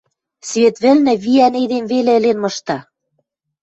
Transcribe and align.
Свет 0.49 0.75
вӹлнӹ 0.83 1.13
виӓн 1.23 1.53
эдем 1.63 1.85
веле 1.91 2.11
ӹлен 2.19 2.37
мышта. 2.43 2.77